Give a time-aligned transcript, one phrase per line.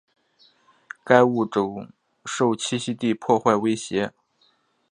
[1.03, 1.91] 该物种
[2.25, 4.11] 受栖息地破坏威胁。